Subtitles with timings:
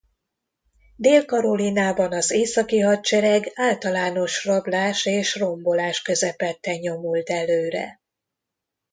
[0.95, 7.99] Dél-Karolinában az északi hadsereg általános rablás és rombolás közepette nyomult előre.